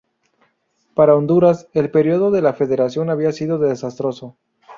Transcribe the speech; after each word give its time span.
Para 0.95 1.15
Honduras, 1.15 1.67
el 1.73 1.91
período 1.91 2.31
de 2.31 2.41
la 2.41 2.53
federación 2.53 3.11
había 3.11 3.31
sido 3.31 3.59
desastroso. 3.59 4.35